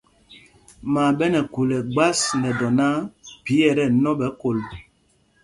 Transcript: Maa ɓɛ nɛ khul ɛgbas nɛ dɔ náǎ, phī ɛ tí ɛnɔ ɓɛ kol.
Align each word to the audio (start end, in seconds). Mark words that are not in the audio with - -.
Maa 0.93 1.11
ɓɛ 1.17 1.25
nɛ 1.33 1.39
khul 1.53 1.69
ɛgbas 1.79 2.19
nɛ 2.41 2.49
dɔ 2.59 2.67
náǎ, 2.77 2.93
phī 3.43 3.55
ɛ 3.69 3.71
tí 3.77 3.83
ɛnɔ 3.89 4.11
ɓɛ 4.19 4.27
kol. 4.41 4.57